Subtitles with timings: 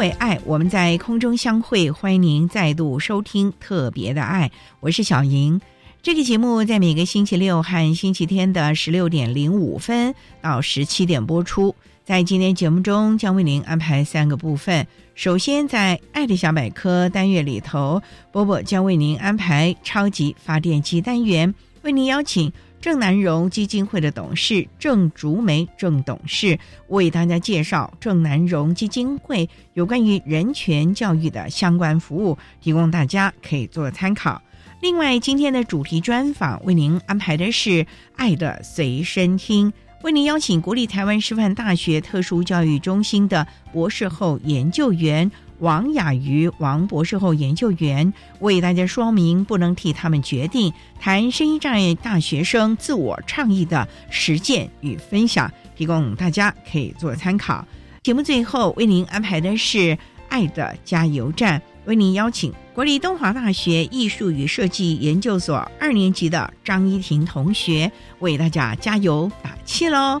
[0.00, 5.60] 为爱，我们在空中相会，欢迎您再度收听特别的爱，我是小莹。
[6.00, 11.76] 这个节目在每个星期六和星期天的十六点零五分到十七点播出。
[12.02, 14.86] 在今天节目中，将为您安排三个部分。
[15.14, 18.00] 首先，在《爱的小百科》单元里头，
[18.32, 34.40] 波波将为您安排超级发电机单元，为您邀请郑南荣基金会的董事郑竹梅郑董事为大家介绍郑南荣基金会有关于人权教育的相关服务，提供大家可以做参考。
[34.80, 37.70] 另外，今天的主题专访为您安排的是
[38.16, 39.70] 《爱的随身听》。
[40.02, 57.64] 为您邀请国立台湾师范大学特殊教育中心的博士后研究员王雅瑜王博士后研究员，为大家说明不能替他们决定，谈声音障碍大学生自我倡议的实践与分享，提供大家可以做参考。
[58.02, 59.96] 节目最后为您安排的是
[60.28, 61.62] 爱的加油站。
[61.86, 67.90] 为您邀请国立东华大学艺术与设计研究所二年级的张依婷同学
[68.20, 70.20] 为大家加油打气喽！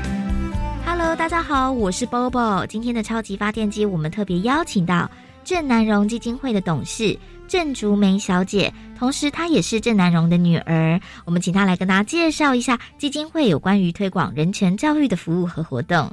[1.03, 2.63] Hello，大家好，我是 Bobo。
[2.67, 5.09] 今天的超级发电机，我们特别邀请到
[5.43, 7.17] 郑南荣基金会的董事
[7.47, 10.99] 郑竹梅小姐，同时她也是郑南荣的女儿。
[11.25, 16.07] 我们请她来跟大家介绍一下基金会有关于推广人权教育的服务和活动。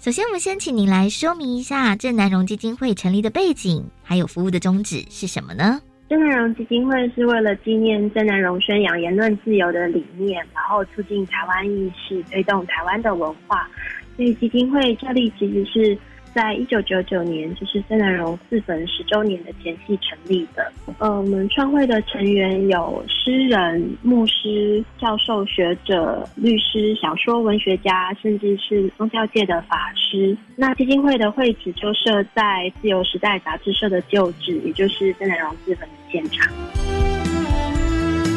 [0.00, 5.80] 首先，我们先请您来说明一下郑南荣基金会成立的背景，还有服务的宗旨是什么呢？
[6.08, 13.68] 郑南荣基金会是为了纪念郑南荣宣扬言论自由的理念，然后促进台湾意识，推动台湾的文化。
[14.16, 15.98] 所以基金会设立其实是。
[16.34, 20.70] 在一九九九年，就是郑南荣自焚十周年的前夕成立的。
[20.98, 30.36] 呃，我们创会的成员有诗人、牧师、教授、学者、律师、小说文学家，甚至是宗教界的法师。
[30.56, 36.52] 那基金会的会址就设在自由时代杂志社的旧址，也就是郑南荣自焚的现场。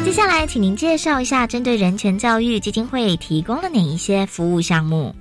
[0.06, 5.14] 接下来，请您介绍一下针对人权教育基金会提供了哪一些服务项目。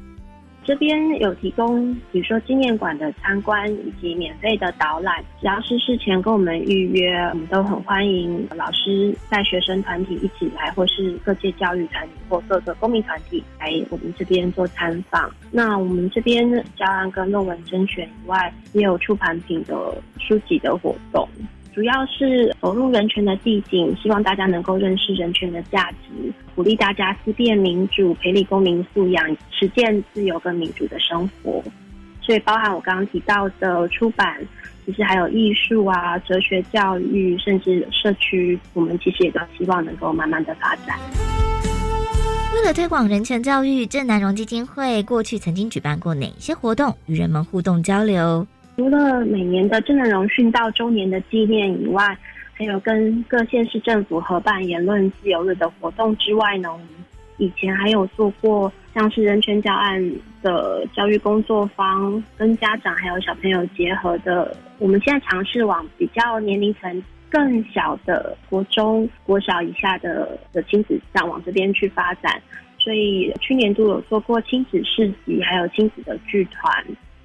[0.70, 15.28] 这边有提供，比如说纪念馆的参观以及免费的导览，只要是事前跟我们预约，我们都很欢迎老师带学生团体一起来，或是各界教育团体或各个公民团体来我们这边做参访。
[15.50, 16.48] 那我们这边
[16.78, 19.76] 教案跟论文甄选以外，也有出版品的
[20.20, 21.28] 书籍的活动。
[21.74, 31.64] 主要是走入人权的地景，希望大家能够认识人权的价值，鼓励大家思辨民主，培力公民素养，实践自由跟民主的生活。
[32.22, 34.40] 所以，包含我刚刚提到的出版，
[34.86, 40.98] 其实还有艺术啊、哲学教育，甚至社区，我们其实也都希望能够慢慢的发展。
[42.54, 48.46] 为了推广人权教育，郑南荣基金会过去曾经举办过哪些活动，与人们互动交流？
[48.80, 52.18] 除了每年的郑南荣殉道周年的纪念以外，
[52.54, 56.88] 还有跟各县市政府合办言论自由日的活动之外呢，我们
[57.40, 60.02] 以前还有做过像是人权教案
[60.42, 64.56] 的教育工作坊，跟家长还有小朋友结合的。
[64.78, 72.42] 我们现在尝试往比较年龄层更小的国中、国小以下的的亲子上往这边去发展。
[72.78, 76.72] 所以去年度有做过亲子市集，还有亲子的剧团。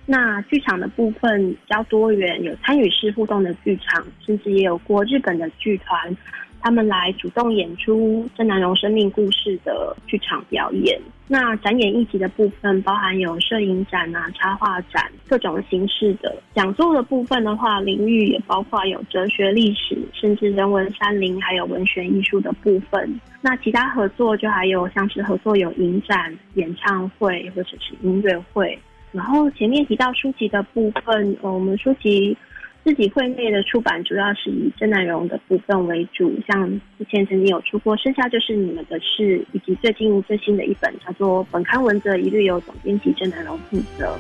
[0.07, 6.17] 那剧场的部分比较多元，有参与式互动的剧场，甚至也有过日本的剧团，
[6.61, 11.01] 他们来主动演出郑南荣生命故事的剧场表演。
[11.27, 23.19] 那展演一集的部分，包含有摄影展啊、插画展各种形式的讲座的部分的话，领域也包括有哲学、历史，甚至人文、山林，还有文学艺术的部分。
[23.41, 28.79] 那其他合作就还有像是合作有影展、演唱会或者是音乐会。
[29.15, 32.37] 然后前面提到书籍的部分，呃我们书籍
[32.83, 36.69] 自己会内的出版主要是以真南荣的部分为主，像
[36.99, 44.17] 之前曾经有出过《剩下就是你们的事》，以及最近最新的一本叫做《本刊文则一律由总编辑真南荣负责》。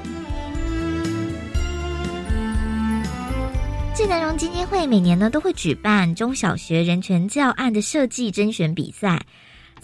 [3.96, 9.20] 真南荣基金会每年呢都会举办中小学人权教案的设计甄选比赛。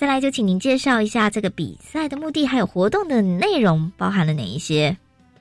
[0.01, 4.97] 再来就请您介绍一下这个比赛的目的，还有活动的内容包含了哪一些？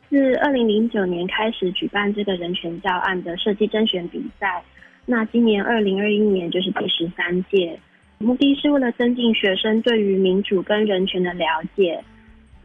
[0.10, 4.62] 自二零零九年开始举办这个人权教案的设计甄选比赛，
[5.06, 7.80] 那今年二零二一年就是第十三届，
[8.18, 11.46] 目的是为了增进学生对于民主跟人权的了
[11.78, 12.04] 解，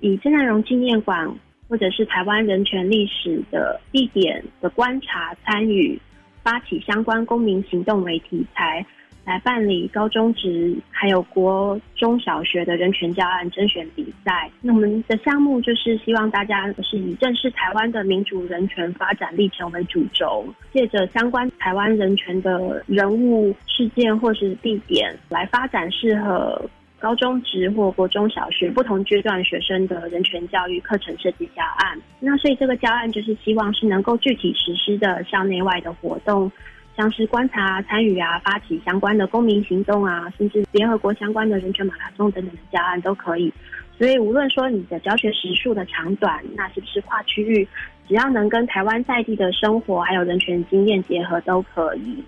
[0.00, 1.32] 以郑南荣纪念馆
[1.68, 5.96] 或者是台湾人权历史的地点的观察参与，
[6.42, 8.84] 发起相关公民行动为题材。
[9.24, 14.50] 来办理高中职还有国中小学的人权教案甄选比赛。
[14.60, 26.60] 那我们的项目就是希望大家是以正视台湾的民主人权发展历程为主轴，借着相关台湾人权的人物事件或是地点，来发展适合
[26.98, 31.98] 高中职或国中小学不同阶段学生的人权教育课程设计教案。
[32.20, 36.50] 那所以这个教案就是希望是能够具体实施的校内外的活动。
[36.96, 43.52] 像是观察、参与啊，发起相关的公民行动啊，甚至联合国相关的人权马拉松等等的教案都可以。
[43.98, 47.66] 所以无论说你的教学时数的长短，那是不是跨区域，
[48.08, 52.22] 只要能跟台湾在地的生活还有人权经验结合都可以。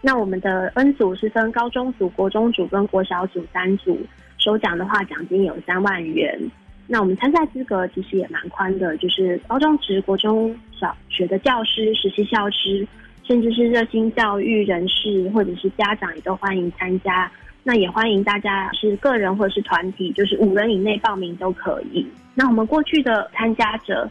[0.00, 3.98] 那我们的 N 组是分高中组、国中组跟国小组三组，
[4.38, 6.38] 首奖的话奖金有三万元。
[6.86, 12.86] 那我们参赛资格其实也蛮宽的，就是高中职、国中小学的教师、实习教师。
[13.28, 17.30] 甚至是热心教育人士或者是家长也都欢迎参加，
[17.62, 22.06] 那也欢迎大家是个人或者是团体，就是五人以内报名都可以。
[22.34, 24.10] 那我们过去的参加者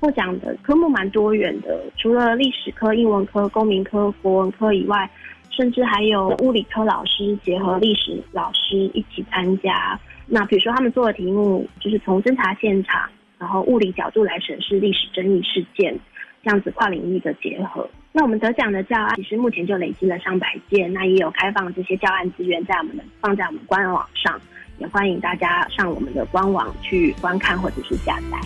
[0.00, 5.10] 获奖的科目蛮多元的，除了历史科、英文科、公民科、国文科以外，
[5.50, 10.00] 甚至还有物理科老师结合历史老师一起参加。
[10.26, 13.06] 那比如说他们做的题目就是从侦查现场，
[13.38, 15.94] 然后物理角度来审视历史争议事件，
[16.42, 17.86] 这样子跨领域的结合。
[18.16, 24.40] 那我们得奖的教案，其实目前就累积了上百件，那也有开放这些教案资源在我们的放在我们官网上，
[24.78, 28.38] 也欢迎大家上我们的官网去观看或者是下载。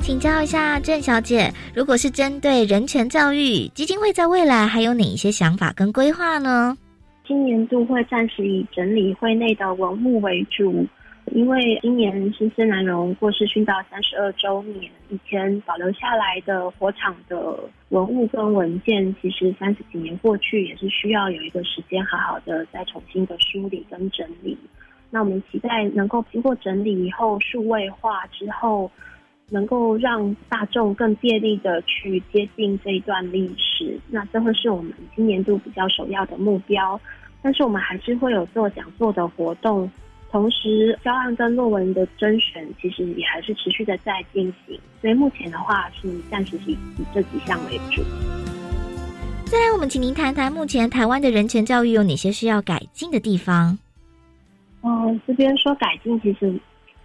[0.00, 6.74] 请教一下郑小姐，如果是针对人权教育基金会，在未来还有哪一些想法跟规划呢？
[7.28, 10.86] 今年度会暂时以整理会内的文物为主。
[11.32, 24.56] 因为今年新生南荣过世殉道三十二周年，以前保留下来的火场的文物跟文件，其实三十几年过去，也是需要有一个时间好好的再重新的梳理跟整理。
[25.10, 28.90] 那我们期待能够经过整理以后，数位化之后，
[29.48, 33.98] 能够让大众更便利的去接近这一段历史。
[34.08, 37.00] 那这会是我们今年度比较首要的目标。
[37.42, 39.90] 但是我们还是会有做讲座的活动。
[40.34, 48.02] 同时，教案跟论文的甄选其实也还是持续的在进行，所以目前的话是暂时以以这几项为主。
[49.44, 53.78] 再来，我们请您谈谈目前台湾的人权教育有哪些需要改进的地方？
[54.82, 56.52] 嗯，这边说改进，其实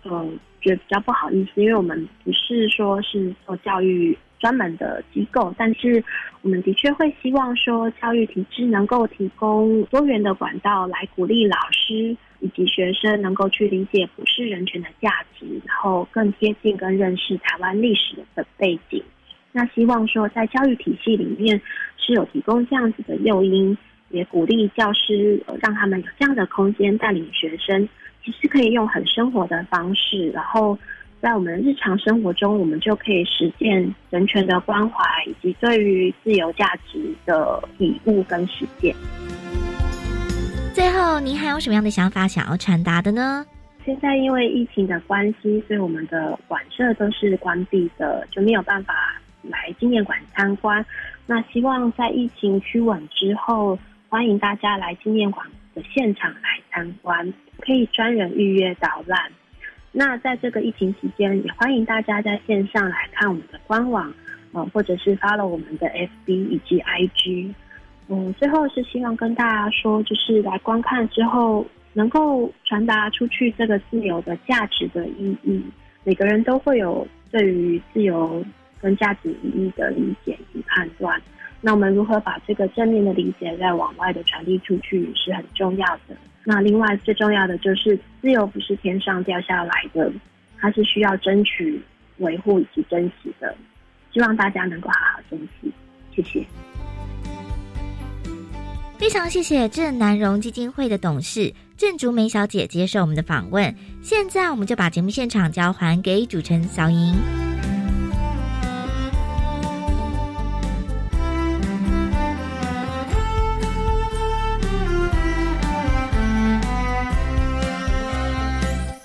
[0.06, 6.04] 嗯觉得比较不好意思，因为我们不是说是做教育专门的机构，但是
[6.42, 12.18] 我们的确会希望说教育体制能够提供多元的管道来鼓励老师。
[12.40, 19.04] 以及学生能够去理解普世人权的价值，然后更贴近跟认识台湾历史的背景。
[19.52, 21.60] 那希望说在教育体系里面
[21.98, 23.78] 是有提供这样子的诱因，
[24.10, 27.88] 也鼓励教师让他们有这样的空间带领学生，
[28.24, 30.78] 其实可以用很生活的方式，然后
[31.20, 38.96] 在我们日常生活中，我们就可以实践人权的关怀，以及对于自由价值的体悟跟实践。
[40.74, 43.46] 最后，您还有什么样的想法想要传达的呢？
[43.84, 48.94] 现在因为疫情的关系，所以我们的馆舍都是关闭的，就没有办法
[49.42, 50.86] 来纪念馆参观。
[51.26, 53.78] 那希望在疫情趋稳之后，
[54.10, 59.32] 欢迎大家来纪念馆的现场来参观，可以专人预约导览。
[59.92, 64.14] 那在这个疫情期间，也欢迎大家在线上来看我们的官网，
[64.54, 67.54] 呃，或者是发了我们的 FB 以及 IG。
[68.12, 75.64] 嗯，最后是希望跟大家说，就是来观看之后，能够传达出去这个自由的价值的意义。
[76.04, 78.44] 每个人都会有对于自由
[78.82, 81.22] 跟价值意义的理解与判断。
[81.62, 86.16] 那我们如何把这个正面的理解再往外的传递出去，是很重要的。
[86.44, 90.12] 那另外最重要的就是，自由不是天上掉下来的，
[90.58, 91.80] 它是需要争取、
[92.18, 93.56] 维护以及珍惜的。
[94.12, 95.72] 希望大家能够好好珍惜，
[96.16, 96.44] 谢谢。
[99.00, 103.74] 非常谢谢郑南荣基金会的董事郑竹梅小姐接受我们的访问。
[104.02, 107.16] 现在我们就把节目现场交还给主持人小莹。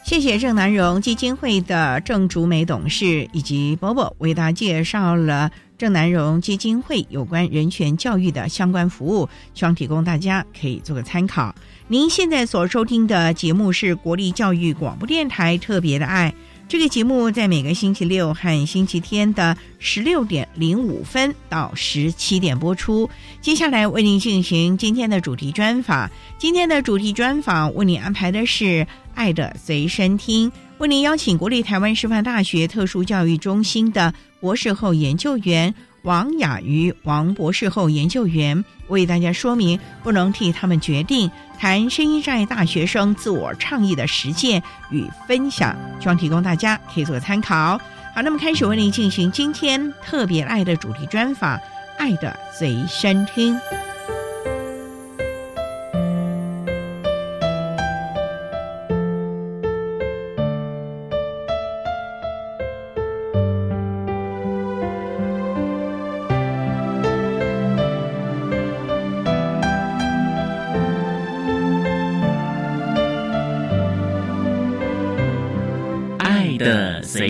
[0.03, 11.55] 谢谢郑南荣基金会的郑竹梅董事以及波波为大家介绍了郑南荣基金会有关人权教育的相关服务，希望提供大家可以做个参考。
[11.89, 16.35] 您现在所收听的节目是国立教育广播电台特别的爱。
[16.67, 23.11] 这个节目在每个星期六和星期天的十六点零五分到十七点播出。
[23.43, 26.11] 接下来为您进行今天的主题专访。
[26.39, 28.65] 今天的主题专访为您安排的是
[29.15, 38.65] 《爱的随身听》，为您邀请国立台湾师范大学特殊教育中心的博士后研究员王雅瑜王博士后研究员。
[38.89, 47.79] 为大家说明，不能替他们决定谈声音障碍大学生自我倡议的实践与分享，希望提供大家可以做参考。
[48.15, 51.57] 好，那么开始为您进行今天特别爱的主题专访，
[51.97, 53.55] 《爱的随身听》。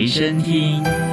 [0.05, 1.04] 随身听。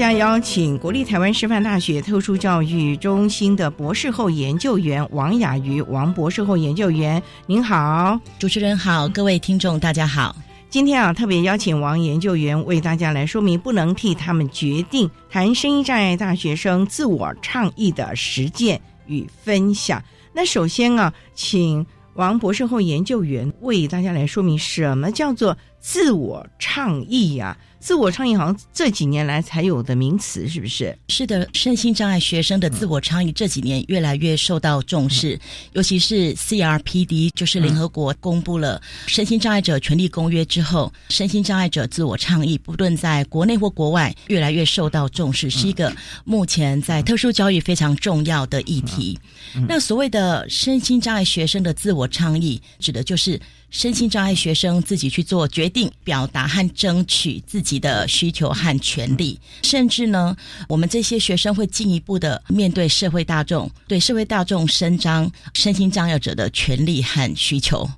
[0.00, 10.34] 家邀请国立台湾师范大学特殊教育中心的博士后研究员王雅瑜王博士后研究员，您好，主持人好，各位听众大家好。
[10.70, 20.02] 今天啊，特别邀请王研究员为大家来说明，不能替他们决定谈声音障碍大学生自我倡议的实践与分享。
[20.32, 27.54] 那首先啊，请王博士后研究员为大家来说明，什么叫做自我倡议呀？
[27.80, 30.96] 自我倡议好像这几年来才有的名词，是不是？
[31.08, 35.40] 是的，身心障碍学生的自我倡议这几年越来越受到重视，
[35.72, 45.90] 尤其是 CRPD，就是联合国公布了身心障碍者权利公约之后，身心障碍者自我倡议不论在国内或国外越来越受到重视，是一个
[46.24, 49.18] 目前在特殊教育非常重要的议题。
[49.66, 53.40] 那所谓的身心障碍学生的自我倡议，指的就是。
[53.70, 60.36] 身心障碍学生自己去做决定、表达和争取自己的需求和权利，甚至呢，
[60.68, 67.88] 我们这些学生会进一步的面对社会大众，对社会大众伸张身心障碍者的权利和需求。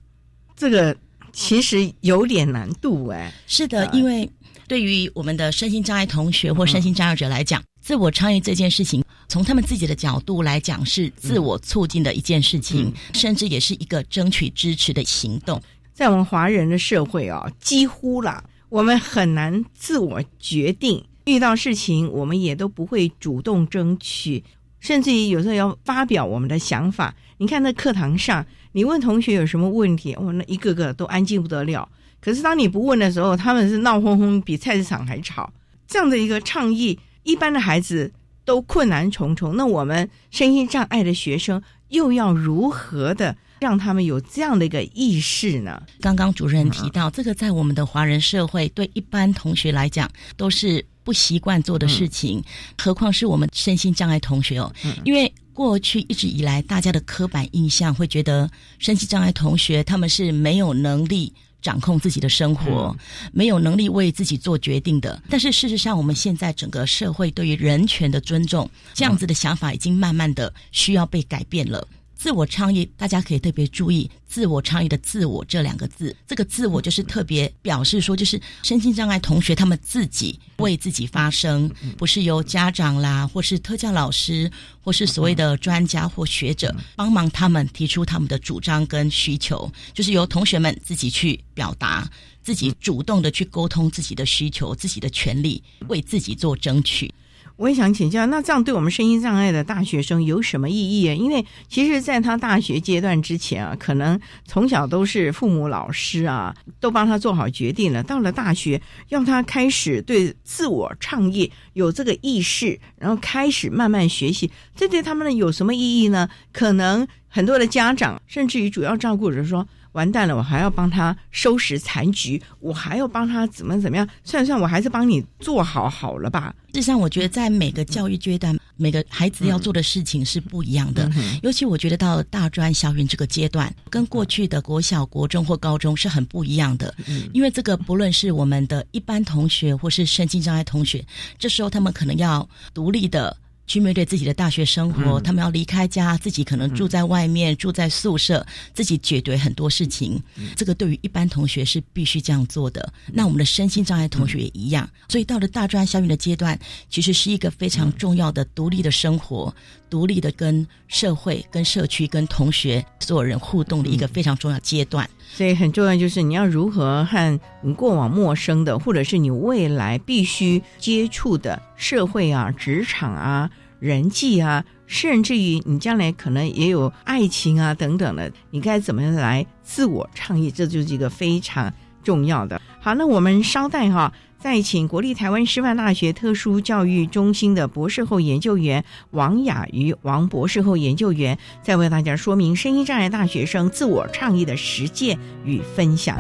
[0.55, 0.97] 这个
[1.33, 3.33] 其实有点难度哎。
[3.47, 4.31] 是的，因为
[4.69, 9.04] 对于我们的身心障碍同学或身心障碍者来讲，自我倡议这件事情。
[9.28, 15.60] 从他们自己的角度来讲，是自我促进的一件事情，甚至也是一个争取支持的行动。
[15.92, 24.44] 在我们华人的社会啊，几乎啦，我们很难自我决定，遇到事情我们也都不会主动争取，
[24.78, 27.14] 甚至于有时候要发表我们的想法。
[27.38, 31.88] 你看，那课堂上，你问同学有什么问题，哇，那一个个都安静不得了。
[32.20, 35.50] 可是当你不问的时候，他们是闹哄哄，比菜市场还吵。
[35.88, 38.12] 这样的一个倡议，一般的孩子。
[38.45, 45.81] 都困难重重，那我们身心障碍的学生又要如何的让他们有这样的一个意识呢？
[46.00, 52.43] 刚刚主任提到，这个在我们的华人社会，对一般同学来讲都是不习惯做的事情，
[52.76, 54.75] 何况是我们身心障碍同学哦。
[55.05, 58.50] 因为过去一直以来，大家的刻板印象会觉得
[58.81, 61.33] 身心障碍同学他们是没有能力。
[61.62, 62.95] 掌控自己的生活，
[63.33, 65.23] 没有能力为自己做决定的。
[65.31, 71.87] 但是事实上，我们现在整个社会对于人权的尊重，这样子的想法已经慢慢的需要被改变了。
[72.23, 76.14] 自我倡议，大家可以特别注意“自我倡议”的“自我”这两个字。
[76.25, 84.49] 这个“自我”就是特别表示说，就是身心障碍同学他们自己为自己发声，不是由家长啦，或是特教老师，
[84.81, 92.09] 或是所谓的专家或学者帮忙他们提出他们的主张跟需求，就是由同学们自己去表达，
[92.41, 97.12] 自己主动的去沟通自己的需求、自己的权利，为自己做争取。
[97.56, 101.14] 我也想请教，那这样对我们身心障碍的大学生有什么意义啊？
[101.14, 108.02] 因为其实，在他大学阶段之前啊，可能从小都是父母、老师啊，都帮他做好决定了。
[108.02, 108.80] 到了大学，
[109.11, 116.28] 要他开始对自我创业有这个意识，然后开始慢慢学习，这对他们有什么意义呢？
[116.52, 119.66] 可能很多的家长，甚至于主要照顾者说。
[119.92, 124.08] 完蛋了，我还要帮他收拾残局，我还要帮他怎么怎么样？
[124.25, 126.54] 算算，我还是帮你做好好了吧。
[126.75, 131.11] 事实上，我觉得在每个教育阶段，每个孩子要做的事情是不一样的。
[131.42, 136.94] 尤其我觉得到大专、小云这个阶段，跟过去的国小、国中或高中是很不一样的。
[137.34, 141.04] 因为这个不论是我们的一般同学，或是身心障碍同学，
[141.38, 143.37] 这时候他们可能要独立的。
[143.73, 150.23] 去面对自己的大学生活，他们要离开家，自己可能住在外面，住在宿舍，自己解决很多事情。
[150.55, 152.93] 这个对于一般同学是必须这样做的。
[153.11, 154.87] 那我们的身心障碍同学也一样。
[155.09, 156.59] 所以到了大专校园的阶段，
[156.91, 159.55] 其实是一个非常重要的独立的生活，
[159.88, 165.09] 独立的跟社会、跟社区、跟同学所有人互动的一个非常重要阶段。
[165.33, 173.50] 所以很重要就是你要如何和你过往陌生的，或者是你未来必须接触的社会啊、职场啊。
[173.82, 180.52] 人际啊，甚至于你将来可能也有爱情啊等等的，你该怎么来自我倡议？
[180.52, 181.74] 这就是一个非常
[182.04, 182.62] 重要的。
[182.80, 196.16] 好，那我们稍待哈，再请国立台湾师范大学特殊教育中心的博士后研究员王雅瑜王博士后研究员，再为大家说明声音障碍大学生自我倡议的实践与分享。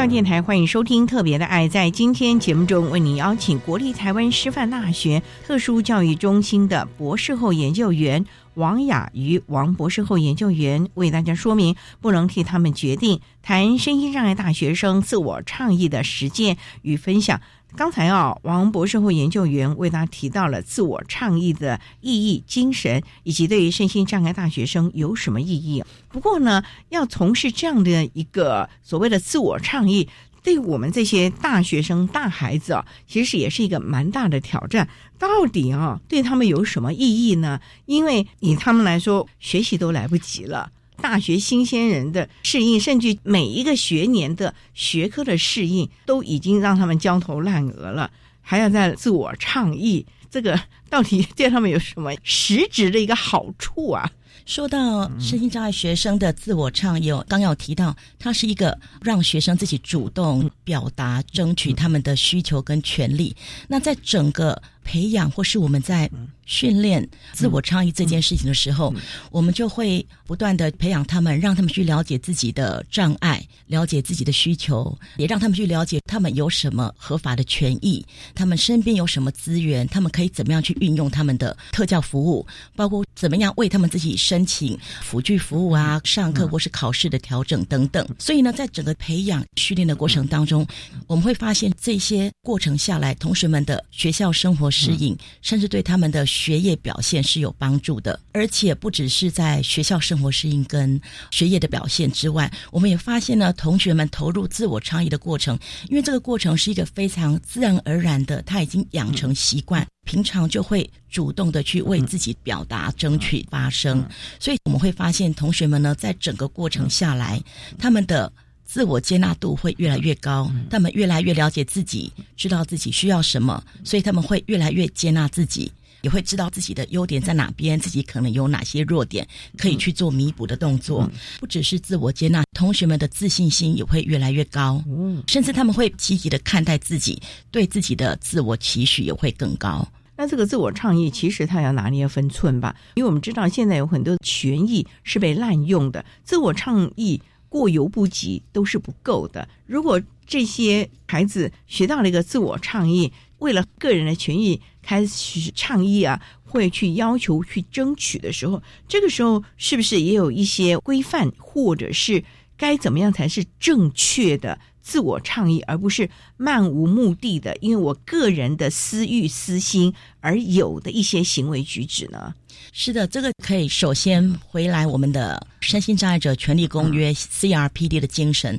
[0.00, 1.68] 教电台欢迎收听《特别的爱》。
[1.70, 17.38] 在今天节目中，为您邀请国立台湾师范大学特殊教育中心的博士后研究员王雅瑜王博士后研究员，为大家说明不能替他们决定，谈身心障碍大学生自我倡议的实践与分享。
[17.76, 25.82] 刚才啊，王博士后研究员为他提到了自我倡议的意义、精神，以及对于身心障碍大学生有什么意义。
[26.08, 30.08] 不过呢，要从事这样的一个所谓的自我倡议，
[30.42, 34.88] 对我们这些大学生、大孩子啊，其实也是一个蛮大的挑战。
[35.18, 37.60] 到底啊，对他们有什么意义呢？
[37.86, 40.70] 因为以他们来说，学习都来不及了。
[41.00, 48.10] 大学新鲜人的适应，甚至每一个学年的学科的适应，都已经让他们焦头烂额了，
[48.40, 54.10] 还要在自我倡议，这个到底对他们有什么实质的一个好处啊？
[54.46, 63.36] 说到身心障碍学生的自我倡议，刚有提到，它是一个让学生自己主动表达、争取他们的需求跟权利。
[63.68, 66.10] 那在整个培养或是我们在
[66.50, 68.92] 训练自我倡议这件事情的时候，
[69.30, 88.04] 我们就会不断的培养他们，让他们去了解自己的障碍，了解自己的需求，也让他们去了解他们有什么合法的权益，他们身边有什么资源，他们可以怎么样去运用他们的特教服务，包括怎么样为他们自己申请辅具服务啊，上课或是考试的调整等等。
[88.18, 90.66] 所以呢，在整个培养训练的过程当中，
[91.06, 98.18] 我们会发现这些过程下来，同学们的学校生活适应，甚至对他们的学业表现是有帮助的。
[98.32, 100.98] 而且不只是在学校生活适应跟
[101.30, 105.58] 学业的表现之外，我们也发现呢，同学们投入自我倡议的过程，
[105.90, 114.02] 因为这个过程是一个非常自然而然的，他已经养成习惯，平常就会主动的去为自己表达、争取发声。
[114.38, 117.42] 所以我们会发现，同学们呢，在整个过程下来，
[117.78, 118.32] 他们的。
[118.72, 131.10] 自我接纳度会越来越高，他们越来越了解自己，知道自己需要什么，所以他们会越来越接纳自己，也会知道自己的优点在哪边，自己可能有哪些弱点可以去做弥补的动作。
[131.38, 134.82] 不只是自我接纳，同学们的自信心也会越来越高，
[135.26, 139.86] 甚至他们会积极的看待自己，对自己的自我期许也会更高。
[140.16, 147.20] 那这个自我倡议，其实他要拿捏分寸吧，因为我们知道现在有很多权益是被滥用的，自我倡议。
[147.50, 149.48] 过犹不及都是不够的。
[149.66, 162.22] 如果这些孩子学到了一个自我倡议，为了个人的权益开始倡议啊，会去要求去争取的时候，这个时候是不是也有一些规范，或者是
[162.56, 172.34] 该怎么样才是正确的自我倡议，而不是漫无目的的，因为我个人的私欲私心而有的一些行为举止呢？
[172.72, 178.58] 是的，这个可以首先回来我们的身心障碍者权利公约 CRPD 的精神，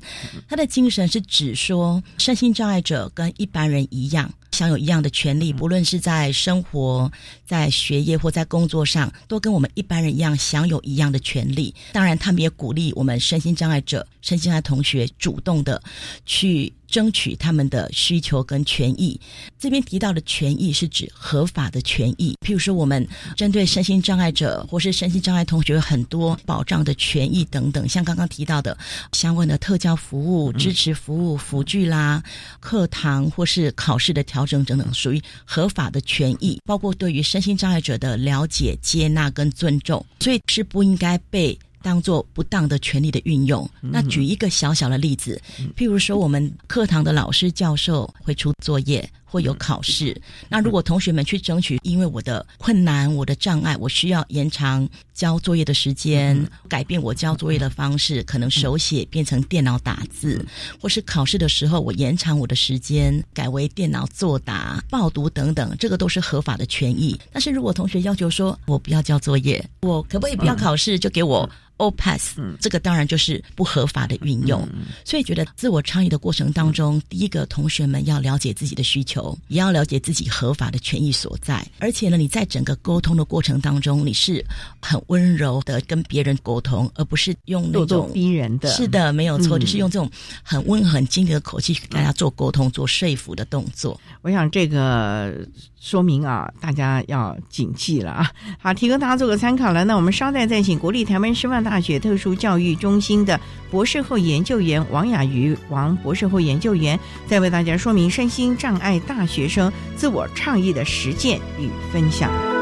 [0.49, 7.11] 它的精神是指说，身心障碍者跟一般人一样，享有一样的权利，不论是在生活、
[7.45, 11.73] 在学业或在工作上，都跟我们一般人一样享有一样的权利。
[11.93, 15.81] 当然，他们也鼓励我们身心障碍者、身心障碍同学主动的
[16.25, 16.71] 去。
[16.91, 19.19] 争取他们的需求跟权益。
[19.57, 28.77] 这边提到的权益是指合法的权益，譬如说我们针对身心障碍者或是身心障碍同学有很多保障的权益等等，像刚刚提到的
[29.13, 32.21] 相关的特教服务、支持服务、辅具啦、
[32.59, 41.57] 课堂或是考试的调整等等，属于合法的权益，包括对于身心障碍者的了解、接纳跟尊重，所以是不应该被。
[41.81, 43.69] 当做不当的权利的运用。
[43.79, 45.41] 那举一个小小的例子，
[45.75, 49.07] 譬如说，我们课堂的老师教授会出作业。
[49.31, 60.45] 会有考试，那如果同学们去争取，因为我的困难、我的障碍，我需要延长交作业的时间，改变我交作业的方式，可能手写变成电脑打字，
[60.81, 67.17] 或是考试的时候我延长我的时间，改为电脑作答、报读等等，这个都是合法的权益。
[67.31, 72.37] 但是如果同学要求说，我不要交作业，我可不可以不要考试就给我 O pass？
[72.59, 74.67] 这个当然就是不合法的运用。
[75.03, 79.20] 所以觉得自我倡议的过程当中，第一个同学们要了解自己的需求。
[79.47, 84.43] 也要了解自己合法的权益所在，而且呢，你在整个沟通的过程当中，你是
[84.81, 88.69] 很温柔的跟别人沟通，而不是用那种逼人的。
[88.69, 90.09] 是的，没有错，就是用这种
[90.43, 93.99] 很温和、很精的口气跟大家做沟通、做说服的动作。
[94.21, 95.33] 我想这个
[95.81, 98.31] 说明啊，大家要谨记了啊。
[98.59, 99.83] 好，提供大家做个参考了。
[99.83, 103.39] 那我们稍待再请国立台湾师范大学特殊教育中心的
[103.71, 108.99] 博士后研究员王雅瑜王博士后研究员，再为大家说明身心障碍。
[109.07, 112.60] 大学生自我倡议的实践与分享。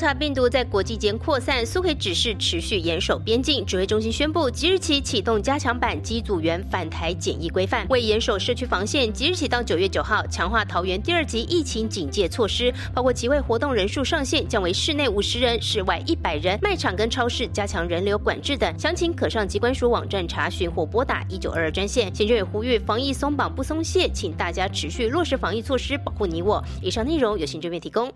[0.00, 3.66] 查病毒在国际间扩散，苏奎指示持续严守边境。
[3.66, 7.86] 指挥中心宣布，即日起启动加强版机组员返台检疫规范。
[7.90, 18.74] 为严守社区防线，即日起到九月九号，强化桃园第二级疫情警戒措施，包括集会活动人数上限降为室内五十人，室外一百人，卖场跟超市加强人流管制等。
[18.78, 22.10] 详情可上机关署网站查询或拨打一九二二专线。
[22.14, 26.64] 行政也呼吁防疫松绑不松懈，请大家持续落实防疫措施，保护你我。
[26.80, 28.10] 以上内容由行政院提供。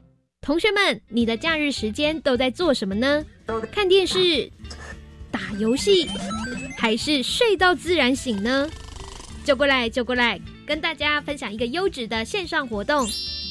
[0.44, 3.24] 同学们，你的假日时间都在做什么呢？
[3.72, 4.50] 看电视、
[5.30, 6.06] 打游戏，
[6.76, 8.68] 还是睡到自然醒呢？
[9.42, 13.08] 就过来，就过来，跟大家分享一个优质的线上活动。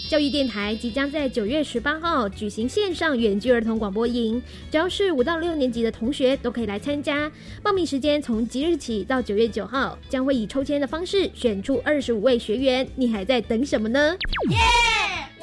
[0.08, 7.32] 教育电台即将在九月十八号举行线上远距儿童广播营，只要是五到六年级的同学都可以来参加。
[7.63, 12.88] 报名时间从即日起到九月九号，将会以抽签的方式选出二十五位学员。
[12.95, 14.15] 你还在等什么呢？
[14.51, 14.58] 耶！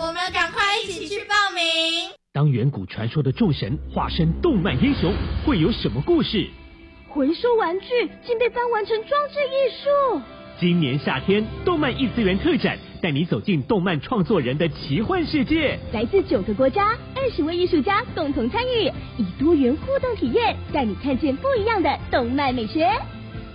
[0.01, 1.63] 我们赶快一起去报名。
[2.33, 5.13] 当远古传说的众神化身动漫英雄，
[5.45, 6.49] 会有什么故事？
[7.07, 7.87] 回收玩具
[8.25, 10.23] 竟被翻完成装置艺术。
[10.59, 15.79] 今年夏天，动漫异次元特展带你走进动漫创作人的奇幻世界。
[15.93, 22.91] 来自九个国家，二十位艺术家共同参与，以多元互动体验带你看见不一样的动漫美学。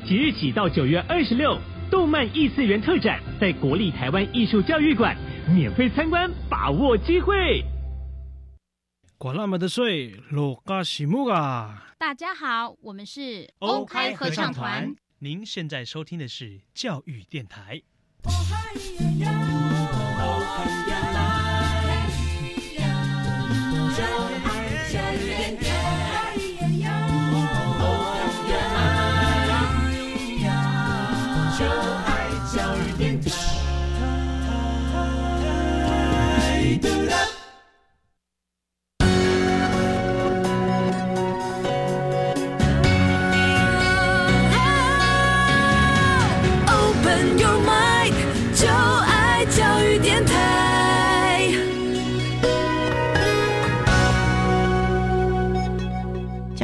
[0.05, 1.57] 即日起到九月二十六，
[1.89, 7.63] 动漫异次元特展在国立台湾艺术教育馆免费参观，把握机会。
[9.17, 11.93] 管那么的水，罗嘎西木啊！
[11.99, 14.95] 大家好，我们是欧开合唱团。
[15.19, 17.83] 您现在收听的是教育电台。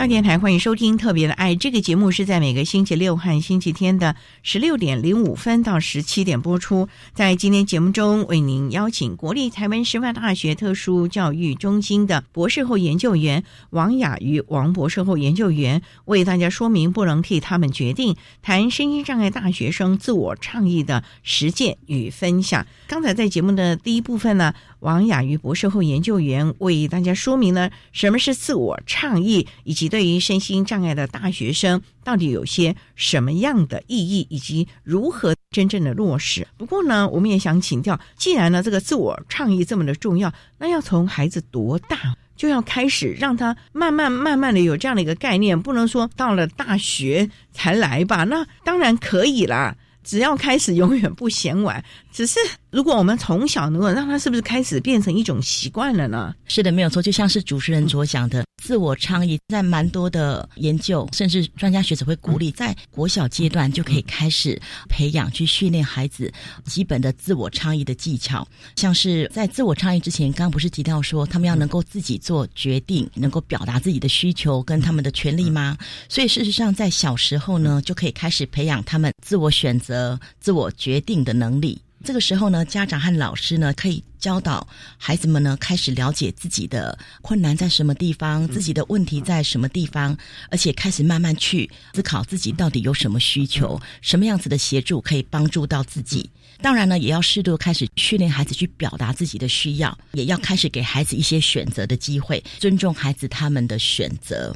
[0.07, 6.89] 电台欢迎收听《特别的爱》这个节目，是在每个星期六和星期天的十六点零五分到十七点播出。
[7.13, 22.65] 在今天节目中，为您邀请国立台湾师范大学特殊教育中心的博士后研究员王雅瑜王博士后研究员，为大家说明不能替他们决定，谈身心障碍大学生自我倡议的实践与分享。
[22.87, 24.53] 刚才在节目的第一部分呢。
[24.81, 36.47] 王雅瑜博士后研究员为大家说明呢，什么是自我倡议，以及对于身心障碍的大学生到底有些什么样的意义，以及如何真正的落实。
[36.57, 48.23] 不过呢，我们也想请教，既然呢这个自我倡议这么的重要，那要从孩子多大就要开始让他慢慢慢慢的有这样的一个概念，不能说到了大学才来吧？
[48.23, 49.75] 那当然可以啦。
[50.03, 51.85] 只要开始，永远不嫌晚。
[52.11, 56.33] 只是如果我们从小能够让他，是不是开始变成一种习惯了呢？
[56.47, 57.01] 是的，没有错。
[57.01, 66.31] 就像是主持人所讲的，自我倡议，在蛮多的研究，甚至专家学者会鼓励，在国小阶段就可以开始培养、去训练孩子
[66.65, 68.47] 基本的自我倡议的技巧。
[68.75, 75.77] 像是在自我倡议之前，刚刚不是提到说，他们要能够自己做决定，能够表达自己的需求跟他们的权利吗？
[76.07, 80.19] 所以事实上，在小时候呢，就可以开始培养他们自我选择。
[80.39, 90.17] 自我决定的能力，这个时候呢，家长和老师呢，可以教导孩子们呢，开始了解自己的困难在什么地方，自己的问题在什么地方，
[90.49, 96.29] 而且开始慢慢去思考自己到底有什么需求，什么样子的协助可以帮助到自己。
[96.61, 104.55] 当然呢，也要适度开始训练孩子去表达自己的需要，也要开始给孩子一些选择的机会，尊重孩子他们的选择。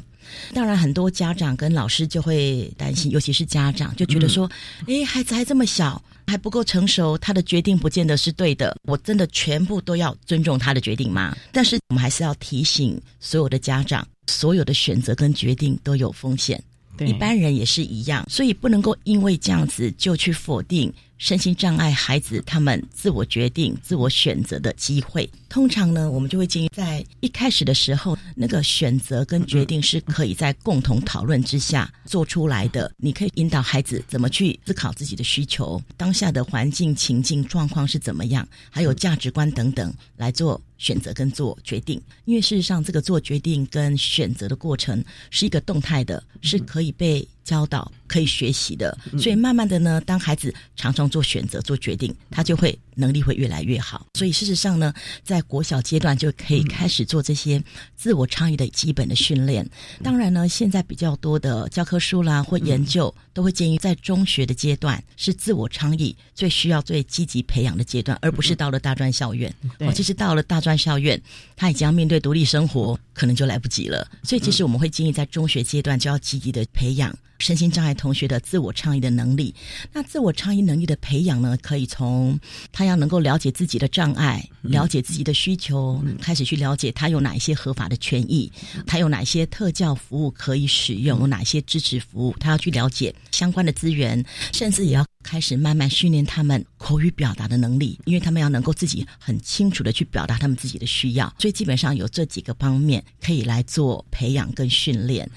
[0.54, 4.50] 当然，很多家长跟老师就会担心，尤其是家长就觉得说
[4.86, 8.76] ：“哎，孩子还这么小，还不够成熟，他的决定不见得是对的。
[8.84, 16.62] 我真的全部都要尊重他的决定吗？”但是我们还是要提醒所有的家长，所有的选择跟决定都有风险，
[17.00, 20.92] 一般人也是一样，所以不能够因为这样子就去否定。
[21.18, 32.92] 身心障碍孩子他们自我决定、自我选择的机会，通常呢，我们就会建议在一开始的时候，那个选择跟决定是可以在共同讨论之下做出来的。
[32.98, 42.00] 你可以引导孩子怎么去思考自己的需求，当下的环境情境状况是怎么样，还有价值观等等来做选择跟做决定。
[42.24, 47.26] 因为事实上，这个做决定跟选择的过程是一个动态的，是可以被。
[47.46, 48.98] 教导、可以学习的。
[49.18, 54.04] 所以慢慢的呢，当孩子常常做选择、做决定，他就会能力会越来越好。
[54.14, 57.62] 所以事实上呢，在国小阶段就可以开始做这些
[57.94, 59.66] 自我倡议的基本的训练。
[60.02, 69.54] 当然呢，现在比较多的教科书啦或研究都会建议，在中学的阶段是自我倡议最需要、最积极培养的阶段，而不是到了大专校院。
[69.78, 71.20] 哦，其实到了大专校院，
[71.54, 74.06] 他已经要面对独立生活，可能就来不及了。
[74.24, 77.16] 所以其实我们会建议在中学阶段就要积极的培养。
[77.38, 79.54] 身心障碍同学的自我倡议的能力，
[79.92, 82.38] 那自我倡议能力的培养呢，可以从
[82.72, 88.50] 他要能够了解自己的障碍，了解自己的需求，开始去了解他有哪一些合法的权益，
[88.86, 105.28] 他有哪些特教服务可以使用，有哪些支持服务，他要去了解相关的资源，甚至也要开始慢慢训练他们口语表达的能力，因为他们要能够自己很清楚的去表达他们自己的需要，所以基本上有这几个方面可以来做培养跟训练。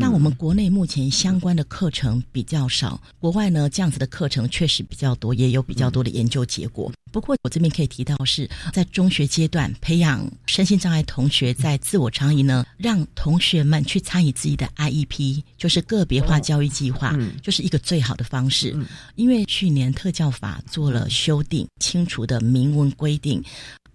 [0.00, 6.90] 那我们国内目前相关的课程比较少，国外呢这样子的课程确实比较多，也有比较多的研究结果。
[7.16, 18.76] 不过我这边可以提到是在中学阶段培养身心障碍同学在自我倡议呢，让同学们去参与自己的 IEP，就是个别化教育计划，就是一个最好的方式。
[19.14, 23.42] 因为去年特教法做了修订，清楚的明文规定。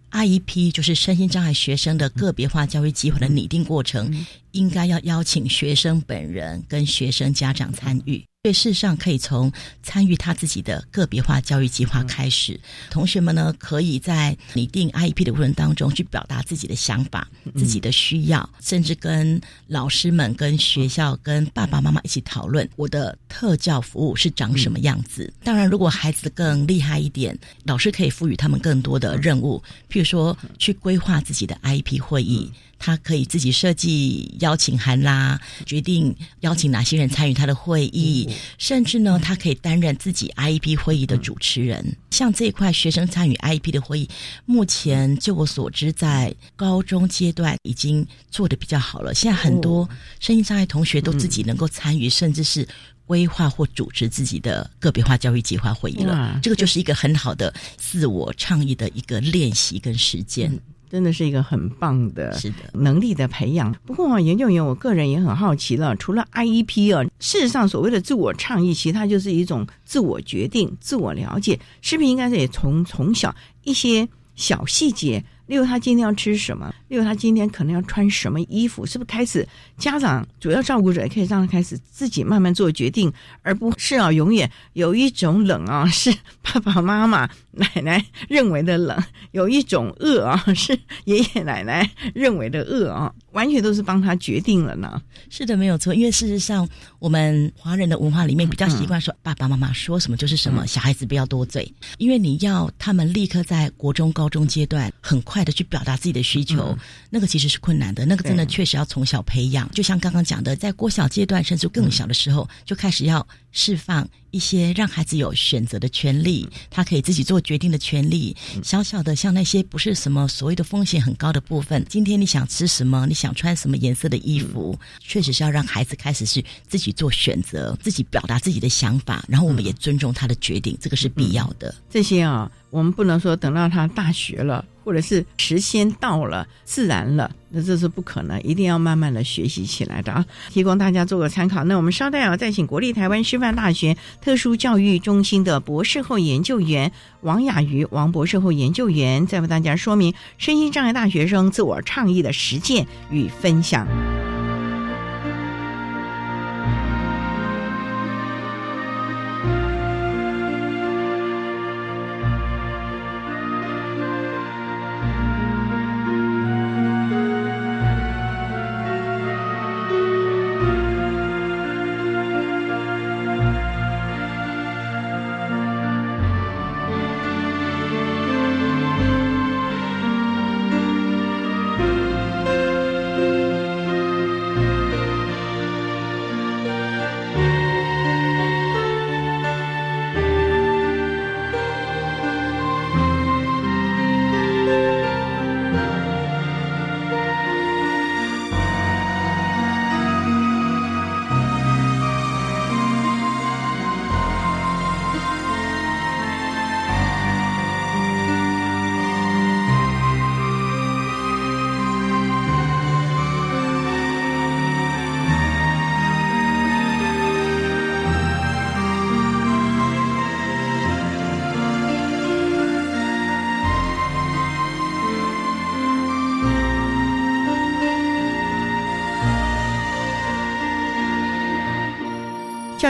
[0.10, 4.12] IEP 就是身心障碍学生的个别化教育计划的拟定过程，
[4.54, 8.26] 应该要邀请学生本人跟学生家长参与。
[8.44, 9.52] 对，事实上可以从
[9.84, 12.60] 参与他自己的个别化教育计划开始。
[12.90, 25.32] 同学们呢，可以在拟定 IEP 的过程当中去表达自己的想法、自己的需要，甚至跟老师们、跟学校、跟爸爸妈妈一起讨论我的特教服务是长什么样子。
[25.44, 32.52] 当然，如果孩子更厉害一点，老师可以赋予他们更多的任务，譬如说去规划自己的 IEP 会议。
[32.84, 41.96] 他可以自己设计邀请函啦，决定邀请哪些人参与他的会议，甚至呢，他可以担任自己 IEP 会议的主持人。
[42.10, 44.10] 像这一块学生参与 IEP 的会议，
[44.48, 49.14] 目前就我所知，在高中阶段已经做的比较好了。
[49.14, 49.88] 现在很多
[50.20, 52.68] 身心障碍同学都自己能够参与，甚至是
[53.06, 56.40] 规划或主持自己的个别化教育计划会议了。
[56.42, 60.52] 这个就是一个很好的自我倡议的一个练习跟实践。
[60.92, 63.74] 真的是一个很棒的是的能力的培养。
[63.86, 65.96] 不过啊，研究员，我个人也很好奇了。
[65.96, 71.58] 除了 IEP 啊，事实上所谓的自我倡议，其实它就是一种自我决定、自我了解。
[71.82, 79.48] 是不是应该是也从从小一些小细节，例如他今天要吃什么，例如他今天可能要穿什么衣服，是不是开始
[79.82, 87.30] 家长主要照顾者也可以让他开始自己慢慢做决定，而不是啊永远有一种冷啊是爸爸妈妈。
[87.54, 88.98] 奶奶认为的冷，
[89.32, 90.72] 有一种饿啊，是
[91.04, 95.02] 爷爷奶奶认为的饿啊， 完全都是帮他决定了呢。
[95.30, 95.94] 是的，没有错。
[95.94, 96.66] 因为事实上，
[96.98, 101.70] 我们华人的文化里面比较习惯说爸爸妈妈说什么就是什么，小孩子不要多嘴。
[101.98, 106.74] 因为你要他们立刻在国中、高中阶段很快的去表达自己的需求，
[107.10, 108.06] 那个其实是困难的。
[108.06, 109.70] 那个真的确实要从小培养。
[109.72, 114.08] 就像刚刚讲的，在过小阶段甚至更小的时候，就开始要释放。
[114.32, 118.34] 一些让孩子有选择的权利，他可以自己做决定的权利。
[118.64, 121.86] 小小的，像那些不是什么所谓的风险很高的部分。
[121.90, 123.06] 今天你想吃什么？
[123.06, 124.80] 你想穿什么颜色的衣服？
[125.02, 129.22] 确实是要让孩子开始去自己做选择，自己表达自己的想法。
[129.28, 131.76] 然后我们也尊重他的决定，这个是必要的。
[131.90, 132.50] 这些啊。
[132.70, 140.26] 我们不能说等到他大学了，或者是时间到了、自然了，那这是不可能，一定要慢慢的学习起来的啊！
[140.50, 141.64] 提供大家做个参考。
[141.66, 146.92] 那我们稍待啊，再请国立台湾师范大学特殊教育中心的博士后研究员
[147.22, 153.88] 王雅瑜王博士后研究员，再为大家说明身心障碍大学生自我倡议的实践与分享。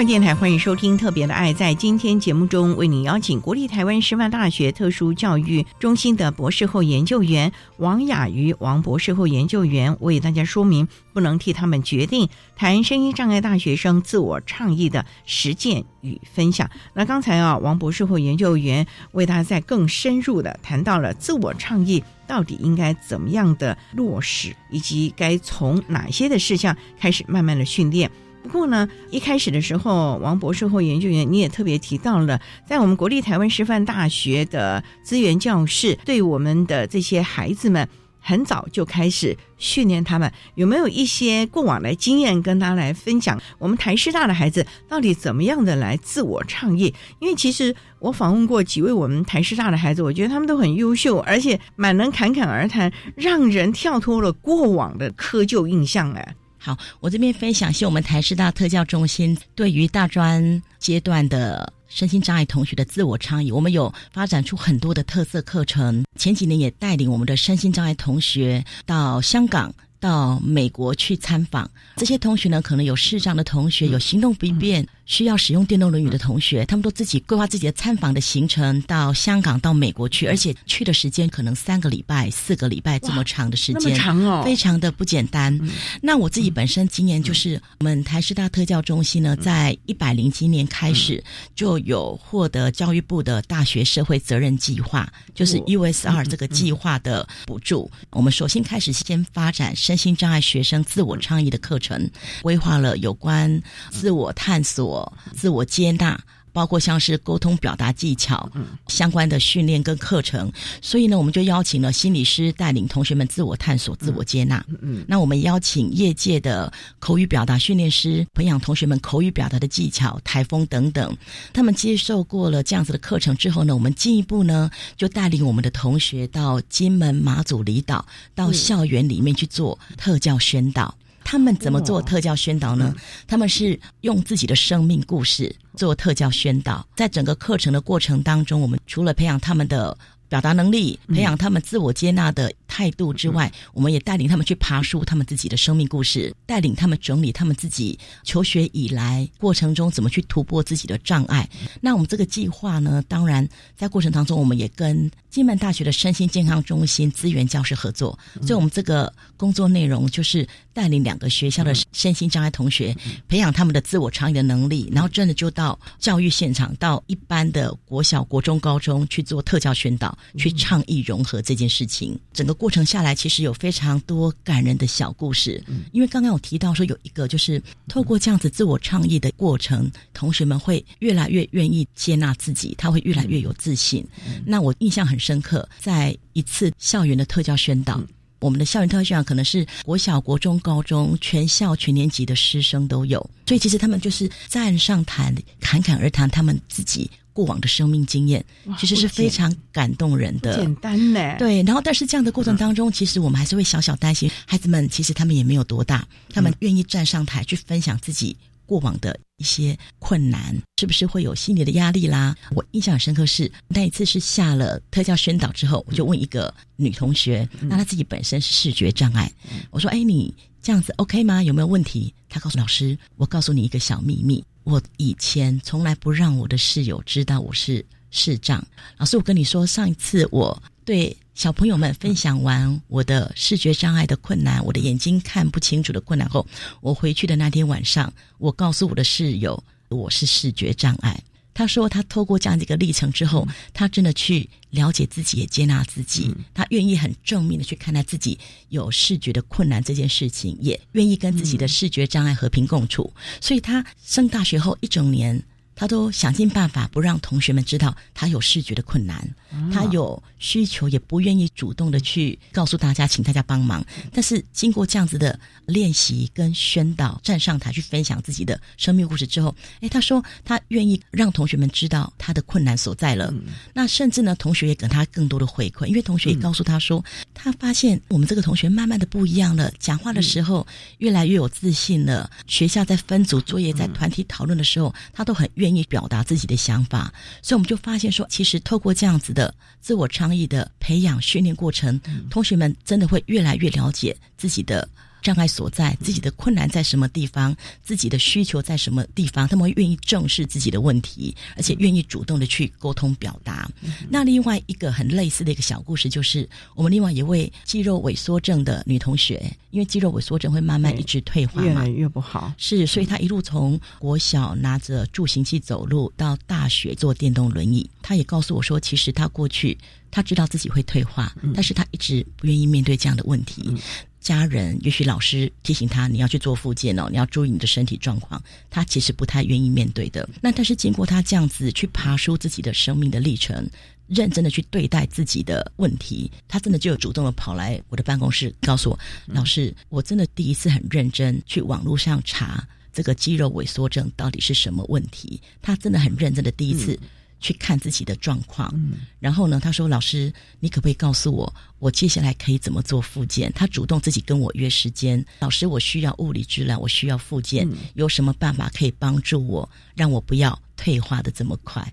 [0.05, 1.53] 电台欢迎收听《特别的爱》。
[1.55, 16.67] 在今天节目中，为您邀请国立台湾师范大学特殊教育中心的博士后研究员王雅瑜王博士后研究员，为大家说明不能替他们决定谈声音障碍大学生自我倡议的实践与分享。
[16.95, 28.09] 那刚才啊，王博士后研究员为大家在更深入的谈到了自我倡议到底应该怎么样的落实，以及该从哪些的事项开始慢慢的训练。
[28.43, 37.87] 不过呢，一开始的时候，王博士后研究员你也特别提到了，在我们国立台湾师范大学的资源教室，对我们的这些孩子们，
[38.19, 40.31] 很早就开始训练他们。
[40.55, 43.39] 有没有一些过往的经验跟大家来分享？
[43.57, 46.93] 我们台师大的孩子到底怎么样的来自我创业？
[47.19, 56.11] 因为其实我访问过几位我们台师大的孩子，我觉得他们都很优秀，而且蛮能侃侃而谈，让人跳脱了过往的窠臼印象。
[56.13, 56.35] 哎。
[56.63, 66.03] 好，我这边分享一些我们台师大特教中心对于大专阶段的身心障碍同学的自我倡议，我们有发展出很多的特色课程。
[66.19, 69.73] 前几年也带领我们的身心障碍同学到香港。
[69.99, 85.59] 到美国去参访，这些同学呢，可能有视障的同学，有行动不便需要使用电动轮椅的同学，他们都自己规划自己的参访的行程，到香港、到美国去，而且去的时间可能三个礼拜、四个礼拜这么长的时间，长哦，非常的不简单。
[86.01, 91.21] 那我自己本身今年就是我们台师大特教中心呢，在一百零七年开始
[91.53, 97.91] 就有获得教育部的大学社会责任计划，就是 USR 这个计划的补助。
[98.11, 99.75] 我们首先开始先发展。
[99.75, 102.09] 身心障碍学生自我倡议的课程，
[102.41, 105.00] 规划了有关自我探索、
[105.33, 106.19] 自我接纳。
[106.53, 108.51] 包括像是沟通表达技巧
[108.89, 114.61] 相关的训练跟课程，所以呢，我们就邀请了心理师带领同学们自我探索、自我接纳。
[114.81, 121.15] 嗯，那我们邀请业界的口语表达训练师培养同学们口语表达的技巧、台风等等。
[121.53, 130.93] 他们接受过了这样子的课程之后呢，我们进一步呢就带领我们的同学到金门、马祖离岛，到校园里面去做特教宣导。
[131.23, 132.93] 他们怎么做特教宣导呢？
[133.27, 139.97] 他们是用自己的生命故事做特教宣导，在整个课程的过程当中，我们除了培养他们的。
[140.31, 151.47] 表达能力，培养他们自我接纳的态度之外，我们也带领他们去爬书他们自己的生命故事，带领他们整理他们自己求学以来过程中怎么去突破自己的障碍。
[151.81, 153.45] 那我们这个计划呢，当然
[153.75, 162.95] 在过程当中，我们也跟金门大学的身心健康中心资源教师合作，所以我们这个工作内容就是带领两个学校的身心障碍同学，
[163.27, 170.17] 培养他们的自我长理的能力，然后真的就到教育现场，到一般的国小、国中、高中去做特教宣导。
[170.37, 175.59] 去倡议融合这件事情，整个过程下来，其实有非常多感人的小故事。
[175.91, 184.05] 因为刚刚我提到说，有一个就是透过这样子自我倡议的过程，同学们会越来越愿意接纳自己，他会越来越有自信。
[184.45, 187.99] 那我印象很深刻，在一次校园的特教宣导，
[188.37, 197.09] 我们的校园特教宣导可能是国小、国中、高中全校全年级的师生都有，所以其实他们就是站上台侃侃而谈他们自己。
[197.33, 198.43] 过往的生命经验
[198.77, 201.35] 其实是非常感动人的，简单呢。
[201.37, 212.35] 对，然后但是这样的过程当中，其实我们还是会小小担心，孩子们其实他们也没有多大，他们愿意站上台去分享自己过往的一些困难，是不是会有心理的压力啦？
[212.51, 219.31] 我印象很深刻是那一次是下了特教宣导之后，我就问一个女同学，那她自己本身是视觉障碍，
[219.69, 221.41] 我说：“哎，你这样子 OK 吗？
[221.41, 228.65] 有没有问题？”她告诉老师：“我告诉你一个小秘密。”我以前从来不让我的室友知道我是视障。
[228.97, 236.45] 老师，我跟你说，上一次我对小朋友们分享完我的视觉障碍的困难，我的眼睛看不清楚的困难后，
[236.81, 241.19] 我回去的那天晚上，我告诉我的室友我是视觉障碍。
[241.53, 246.33] 他说，他透过这样的一个历程之后，他真的去了解自己，也接纳自己。
[246.53, 248.39] 他愿意很正面的去看待自己
[248.69, 253.13] 有视觉的困难这件事情，也愿意跟自己的视觉障碍和平共处。
[253.39, 255.43] 所以，他升大学后一整年。
[255.75, 259.27] 他都想尽办法不让同学们知道他有视觉的困难，
[259.73, 263.83] 他有需求也不愿意主动的去告诉大家，请大家帮忙。
[264.11, 273.33] 但是经过这样子的练习跟宣导，站上台去分享自己的生命故事之后，哎，他说他愿意让同学们知道他的困难所在了。
[273.73, 277.03] 那甚至呢，同学也给他更多的回馈，因为同学也告诉他说，
[277.33, 280.65] 他发现我们这个同学慢慢的不一样了，讲话的时候
[280.99, 282.29] 越来越有自信了。
[282.45, 285.71] 学校在分组作业、在团体讨论的时候，他都很愿。
[285.71, 291.97] 意表达自己的想法，所以我们就发现说，其实透过这样子的自我倡议的培养训练过程，
[292.29, 294.85] 同学们真的会越来越了解自己的
[295.21, 303.69] 障碍所在，自己的困难在什么地方，自己的需求在什么地方，他们会愿意正视自己的问题，而且愿意主动的去沟通表达。
[304.09, 312.53] 那另外一个很类似的一个小故事，就是我们另外一位肌肉萎缩症的女同学，因为肌肉萎缩症会慢慢一直退化嘛，越来越不好。
[312.57, 317.89] 是，所以她一路从国小拿着助行器走路，到大学坐电动轮椅。
[318.01, 319.77] 她也告诉我说，其实她过去
[320.09, 323.73] 她知道自己会退化，但是她一直不愿意面对这样的问题。
[324.21, 328.41] 家人也许老师提醒他，你要去做复健哦，你要注意你的身体状况。
[328.69, 330.29] 他其实不太愿意面对的。
[330.41, 333.67] 那但是经过他这样子去爬出自己的生命的历程，
[334.07, 345.41] 认真的去对待自己的问题，他真的就有主动的跑来我的办公室，告诉我，老师，我真的第一次很认真去网络上查这个肌肉萎缩症到底是什么问题。
[345.63, 346.97] 他真的很认真的第一次。
[347.41, 348.71] 去看自己的状况，
[349.19, 361.91] 然后呢，他说：“老师，你可不可以告诉我，我接下来可以怎么做复健？”他主动自己跟我约时间，老师，我需要物理治疗，我需要复健，有什么办法可以帮助我，让我不要退化的这么快？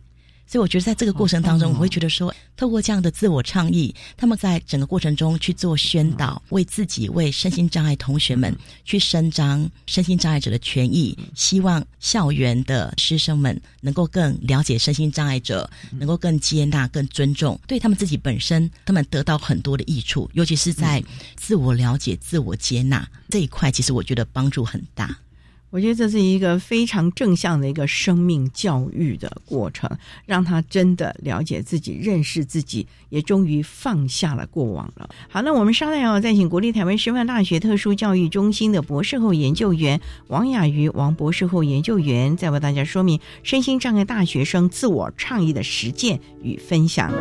[0.51, 21.05] 所以我觉得在这个过程当中，我会觉得说，透过这样的自我倡议，他们在整个过程中去做宣导，为自己、为身心障碍同学们去伸张身心障碍者的权益，希望校园的师生们能够更了解身心障碍者，能够更接纳、更尊重，对他们自己本身，他们得到很多的益处，尤其是在
[21.37, 25.15] 自我了解、自我接纳这一块，其实我觉得帮助很大。
[25.71, 29.91] 我觉得这是一个非常正向的一个生命教育的过程，
[30.25, 35.09] 让他真的了解自己、认识自己，也终于放下了过往了。
[35.29, 47.13] 好，那我们稍待要再请国立台湾师范大学特殊教育中心的博士后研究员王雅瑜王博士后研究员，再为大家说明身心障碍大学生自我倡议的实践与分享。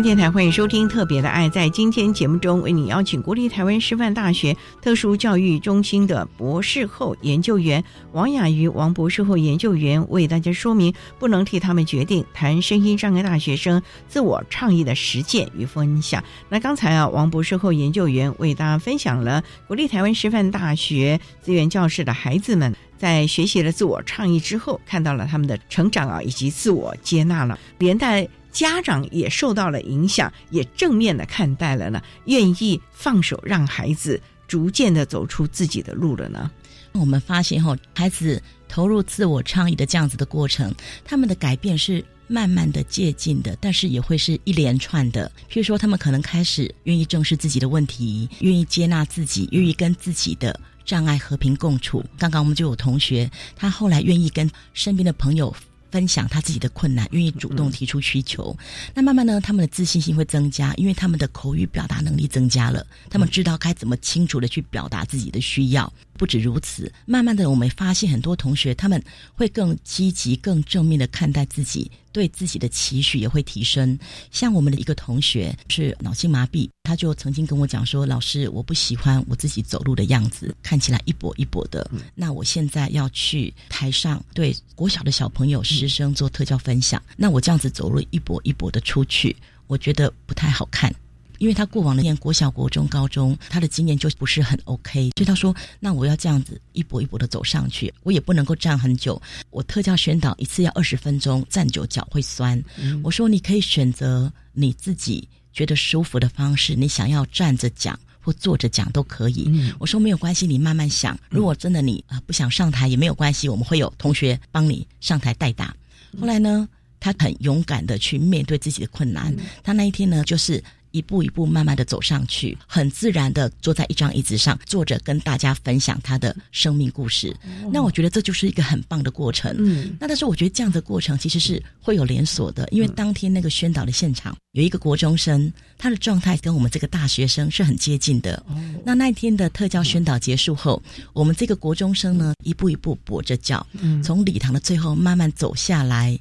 [0.00, 1.48] 电台欢迎收听《特别的爱》。
[1.50, 7.82] 在今天节目中，为你邀请国立台湾师范大学特殊教育中心的博士后研究员
[8.12, 16.22] 王雅瑜王博士后研究员，为大家说明不能替他们决定，谈身心障碍大学生自我倡议的实践与分享。
[16.48, 28.28] 那刚才啊，王博士后研究员为大家分享了国立台湾师范大学资源教室的孩子们在学习了自我倡议之后，看到了他们的成长啊，以及自我接纳了，连带。
[28.52, 36.50] 家长也受到了影响，也正面的看待了呢，愿意放手让孩子逐渐的走出自己的路了呢。
[36.92, 40.74] 我们发现哈，孩子投入自我倡议的这样子的过程，
[41.04, 45.30] 他们的改变是慢慢的接近的，但是也会是一连串的。
[45.48, 52.04] 譬如说，他们可能开始愿意正视自己的问题，愿意接纳自己，愿意跟自己的障碍和平共处。
[52.18, 55.54] 刚刚我们就有同学，他后来愿意跟身边的朋友。
[55.90, 58.56] 分享他自己的困难，愿意主动提出需求，
[58.94, 65.92] 那慢慢呢，他们的自信心会增加，因为他们的口语表达能力增加了，他们知道该怎么清楚的去表达自己的需要。
[66.14, 69.02] 不止如此，慢慢的，我们发现很多同学他们
[69.34, 73.96] 会更积极、更正面的看待自己，对自己的期许也会提升。
[74.32, 81.88] 像我们的一个同学是脑性麻痹，他就曾经跟我讲说：“老师，我不喜欢我自己走路的样子，看起来一跛一跛的。
[82.16, 89.36] 那我现在要去台上对国小的小朋友师生做特教分享，那我这样子走路一跛一跛的出去，
[89.68, 90.92] 我觉得不太好看。”
[91.38, 99.20] 因为他过往的念国小、国中、高中，他的经验就不是很 OK，所以他说：“那我要这样子一步一步的走上去，我也不能够站很久。
[99.50, 102.62] 我特教宣导一次要二十分钟，站久脚会酸。
[103.02, 109.72] 我说你可以选择你自己觉得舒服的方式，你想要站着讲或坐着讲都可以。
[109.78, 111.16] 我说没有关系，你慢慢想。
[111.30, 115.72] 如果真的你啊不想上台也没有关系，我们会有同学帮你上台代打。
[116.20, 116.68] 后来呢，
[116.98, 119.32] 他很勇敢的去面对自己的困难。
[119.62, 120.60] 他那一天呢，就是。
[120.90, 127.34] 一步一步慢慢的走上去，很自然的坐在一张椅子上坐着，跟大家分享他的生命故事。
[127.72, 129.54] 那我觉得这就是一个很棒的过程。
[129.58, 138.44] 嗯，那但是我觉得这样的过程其实是会有连锁的，因为当天那个宣导的现场有一个国中生，他的状态跟我们这个大学生是很接近的。
[138.84, 140.82] 那那一天的特教宣导结束后，
[141.12, 143.64] 我们这个国中生呢，一步一步跛着脚，
[144.02, 146.18] 从礼堂的最后慢慢走下来，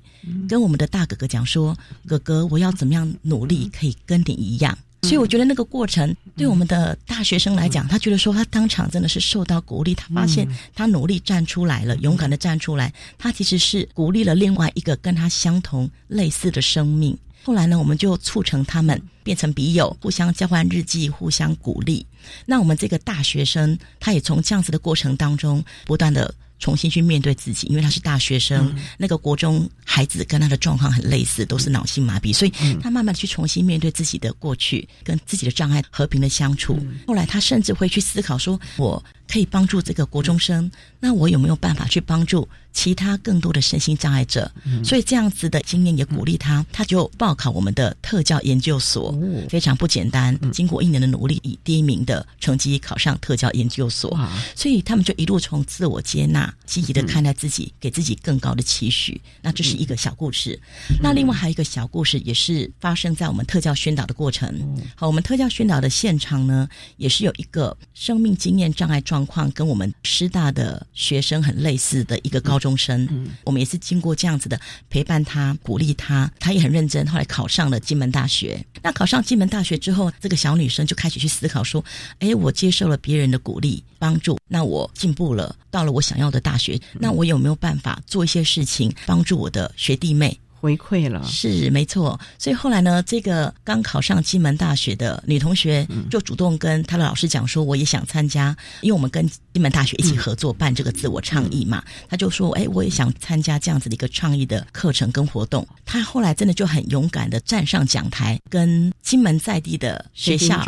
[0.47, 1.75] 跟我们的大哥哥讲说
[2.05, 17.17] ：“哥哥，我要怎么样努力可以跟你一样？”所以我觉得那个过程对我们的大学生来讲，他觉得说他当场真的是受到鼓励，他发现他努力站出来了，勇敢的站出来，他其实是鼓励了另外一个跟他相同类似的生命。
[17.47, 22.05] 后来呢，我们就促成他们变成笔友，互相交换日记，互相鼓励。
[22.45, 26.33] 那我们这个大学生，他也从这样子的过程当中不断的。
[26.59, 36.75] 重新去面对自己，因为他是大学生，那个国中孩子跟他的状况很类似，都是脑性麻痹，所以他慢慢去重新面对自己的过去，跟自己的障碍和平的相处。
[37.05, 44.51] 后来他甚至会去思考说：“我可以帮助这个国中生，那我有没有办法去帮助？”其他更多的身心障碍者，
[44.85, 49.17] 所以这样子的经验也鼓励他，他就报考我们的特教研究所，
[49.49, 50.37] 非常不简单。
[50.51, 54.15] 经过一年的努力，以第一名的成绩考上特教研究所，
[54.55, 59.19] 所以他们就一路从自我接纳、积极的看待自己，给自己更高的期许。
[59.41, 60.59] 那这是一个小故事。
[61.01, 64.47] 那另外还有一个小故事，也是发生在我们特教宣导的过程。
[64.93, 72.77] 好，我们特教宣导的现场呢，也是有一个生命经验障碍状况跟我们师大的学生很类似的一个高中。
[72.77, 73.07] 生。
[73.09, 74.59] 嗯，我们也是经过这样子的
[74.89, 77.05] 陪伴他、鼓励他，他也很认真。
[77.07, 78.63] 后来考上了金门大学。
[78.81, 81.83] 那考上金门大学之后，这个小女生就开始去思考说
[82.19, 105.65] ：“哎，我接受了别人的鼓励、帮助，那我进步了，到了我想要的大学，那我有没有办法做一些事情，帮助我的学弟妹？”回馈了是没错，所以后来呢，这个刚考上金门大学的女同学就主动跟她的老师讲说，我也想参加，因为我们跟金门大学一起合作办这个自我倡议嘛，她就说，哎，我也想参加这样子的一个倡议的课程跟活动。
[105.85, 110.65] 她后来真的就很勇敢的站上讲台，跟金门在地的学校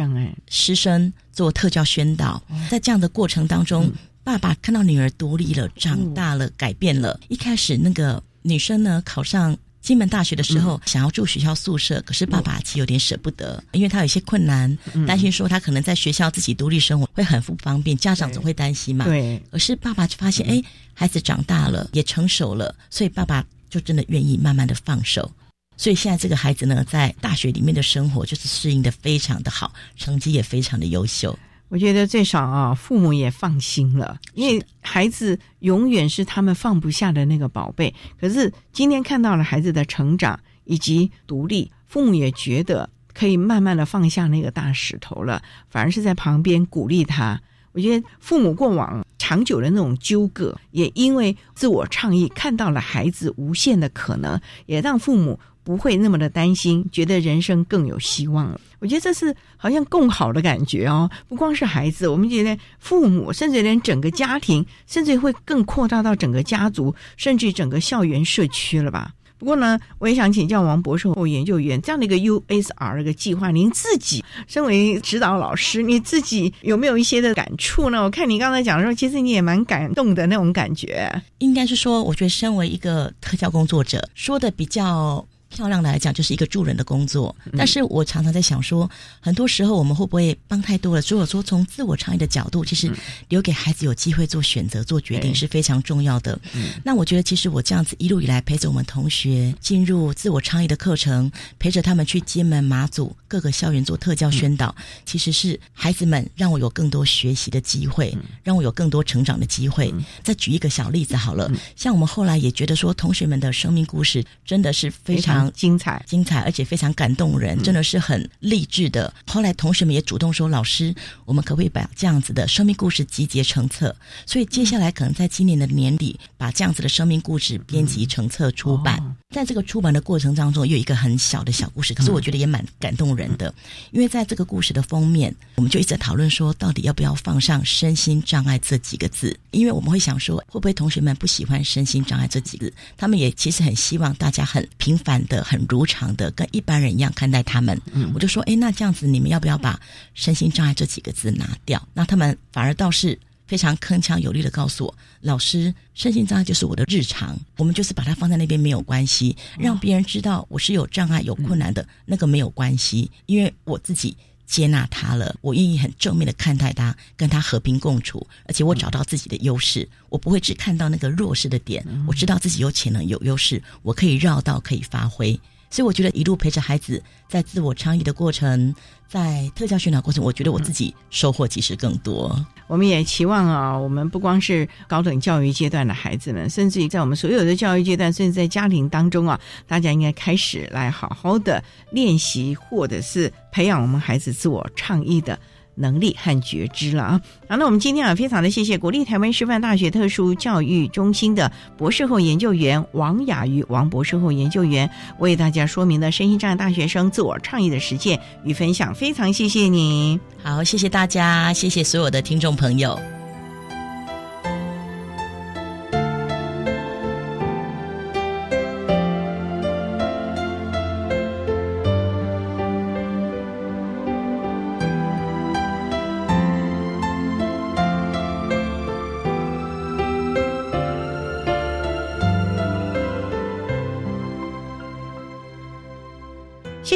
[0.50, 2.42] 师生做特教宣导。
[2.70, 3.92] 在这样的过程当中，
[4.24, 7.20] 爸爸看到女儿独立了、长大了、改变了。
[7.28, 9.58] 一开始那个女生呢，考上。
[9.90, 14.78] 金门大学的时候，想要住学校宿舍，可是爸爸其实有点舍不得，因为他有一些困难，
[15.08, 19.06] 担心说他可能在学校自己独立生活会很不方便，家长总会担心嘛。
[19.06, 19.42] 对。
[19.50, 20.62] 可是爸爸就发现，哎，
[20.94, 25.32] 孩子长大了，也成熟了，所以爸爸就真的愿意慢慢的放手。
[25.76, 31.36] 所以现在这个孩子呢，在大学里面的生活就是适应的非常的好，成绩也非常的优秀。
[31.70, 37.94] 我觉得最少啊，父母也放心了，因为孩子永远是他们放不下的那个宝贝。
[38.20, 47.40] 可是今天看到了孩子的成长以及独立，父母也觉得可以慢慢的放下那个大石头了，反而是在旁边鼓励他。
[47.72, 55.40] 我觉得父母过往长久的那种纠葛，也因为自我倡议看到了孩子无限的可能，也让父母。
[55.62, 58.60] 不会那么的担心，觉得人生更有希望了。
[58.80, 61.10] 我觉得这是好像更好的感觉哦。
[61.28, 69.12] 不光是孩子，我们觉得父母，甚至连整个家庭，甚至会更扩大到整个家族，甚至整个校园社区了吧？
[69.38, 78.04] 不过呢，我也想请教王博士或研究员，这样的一个 USR 这个计划，您自己身为指导老师，你自己有没有一些的感触呢？
[78.04, 81.10] 我看你刚才讲的时候，其实你也蛮感动的那种感觉。
[81.38, 85.26] 应该是说，我觉得身为一个特教工作者，说的比较。
[85.50, 87.36] 漂亮的来讲，就是一个助人的工作。
[87.58, 88.90] 但是我常常在想说，
[89.20, 91.04] 很多时候我们会不会帮太多了？
[91.08, 92.92] 如果说从自我倡议的角度，其实
[93.30, 96.40] 留给孩子有机会做选择、做决定是非常重要的。
[96.84, 104.76] 那我觉得，其实我这样子一路以来陪着我们同学进入自我倡议的课程，陪着他们去金门、马祖各个校园做特教宣导，
[105.06, 109.92] 其实是孩子们让我有更多学习的机会，让我有更多成长的机会。
[110.24, 115.39] 再举一个小例子好了，像我们后来也觉得说，同学们的生命故事真的是非常。
[115.52, 119.14] 精彩，精彩，而且非常感动人，真的是很励志的。
[119.28, 129.19] 后来同学们也主动说：“老师，我们可不可以把这样子的生命故事集结成册？”所以接下来可能在今年的年底，把这样子的生命故事编辑成册出版。
[129.36, 133.54] 在这个出版的过程当中，有一个很小的小故事，可是我觉得也蛮感动人的。
[133.92, 139.40] 因为在这个故事的封面，我们就一直在讨论说，到底要不要放上“身心障碍”这几个字？
[139.52, 142.74] 因为我们会想说，会不会同学们不喜欢“身心障碍”这几个字？
[142.98, 147.80] 他们也其实很希望大家很平凡的、很如常的跟一般人一样看待他们。
[147.94, 149.80] 嗯我就说，哎，那这样子，你们要不要把
[150.16, 151.88] “身心障碍”这几个字拿掉？
[151.94, 153.20] 那他们反而倒是。
[153.50, 175.40] 非常铿锵有力的告诉我，老师，身心障碍就是我的日常，我们就是把它放在那边没有关系，让别人知道我是有障碍、有困难的那个没有关系，因为我自己接纳他了，我愿意很正面的看待他，跟他和平共处，而且我找到自己的优势，我不会只看到那个弱势的点，我知道自己有潜能、有优势，我可以绕道、可以发挥。
[175.70, 178.74] 所以我觉得一路陪着孩子在自我倡议的过程，
[179.08, 182.44] 在特教训导过程，我觉得我自己收获其实更多。
[182.68, 195.40] 我们也期望啊，我们不光是高等教育阶段的孩子们，甚至于在我们所有的教育阶段，甚至在家庭当中啊，大家应该开始来好好的练习，或者是培养我们孩子自我倡议的。
[195.80, 197.22] 能力和觉知了啊！
[197.48, 210.20] 好，那我们今天啊，非常的谢谢国立台湾师范大学特殊教育中心的博士后研究员王雅瑜王博士后研究员为大家说明的身心障碍大学生自我倡议的实践与分享，非常谢谢你。
[210.44, 213.19] 好，谢谢大家，谢谢所有的听众朋友。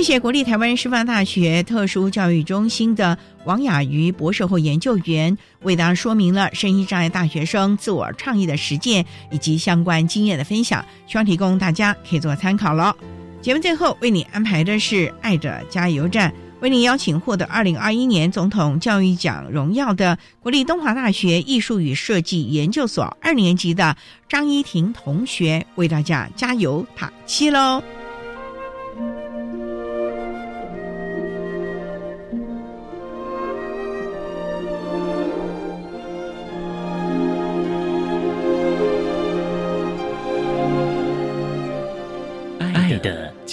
[0.04, 12.95] 谢国立台湾师范大学特殊教育中心的王雅瑜博士后研究员为大家说明了声音障碍大学生自我倡议的实践以及相关经验的分享，希望提供大家可以做参考了。
[13.41, 23.95] 节目最后为你安排的是“爱的加油站”，为你邀请获得二零二一年总统教育奖荣耀的国立东华大学艺术与设计研究所二年级的
[24.28, 27.82] 张依婷同学为大家加油打气喽。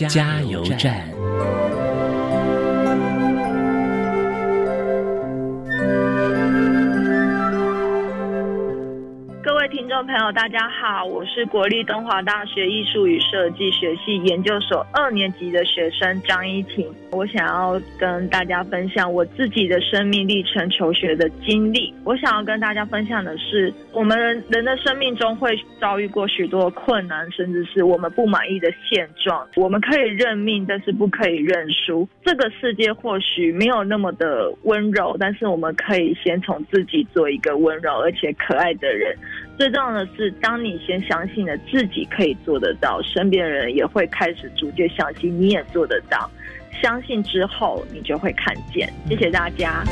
[0.09, 1.19] 加油站。
[10.05, 16.90] 朋友，大家好，我是国立东华大学艺术与设计学系研究所二年级的学生张依婷。
[17.11, 21.92] 我想要跟大家分享我自己的生命历程、求学的经历。
[22.05, 24.16] 我想要跟大家分享的是，我们
[24.48, 29.46] 人的生命中会遭遇过许多困难，甚至是我们不满意的现状。
[29.57, 32.09] 我们可以认命，但是不可以认输。
[32.24, 39.14] 这个世界或许没有那么的温柔，但是我们可以先从自己做一个温柔而且可爱的人。
[39.61, 46.30] 最重要的是，当你先相信了自己可以做得到，身边人也会开始逐渐相信你也做得到。
[46.80, 48.90] 相信之后，你就会看见。
[49.06, 49.84] 谢谢大家。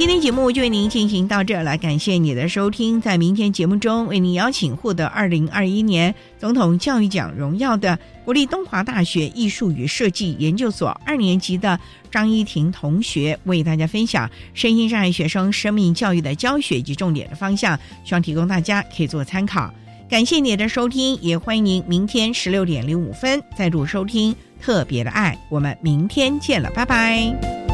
[0.00, 2.98] 今天节目就为您进行到这儿了，感谢你的收听。
[3.02, 11.78] 在明天节目中，为您邀请获得二零二一年总统教育奖荣耀的国立东华大学艺术与设计研究所二年级的
[12.10, 19.70] 张依婷同学，为大家分享身心障碍学生生命教育的教学以及重点的方向，希望提供大家可以做参考。
[20.08, 25.38] 感谢你的收听，也欢迎您明天十六点零五分再度收听特别的爱。
[25.50, 27.69] 我们明天见了，拜拜。